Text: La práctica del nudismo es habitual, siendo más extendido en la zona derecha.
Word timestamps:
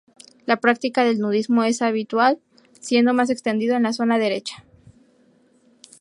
La 0.47 0.57
práctica 0.57 1.03
del 1.03 1.19
nudismo 1.19 1.63
es 1.63 1.83
habitual, 1.83 2.39
siendo 2.79 3.13
más 3.13 3.29
extendido 3.29 3.75
en 3.75 3.83
la 3.83 3.93
zona 3.93 4.17
derecha. 4.17 4.65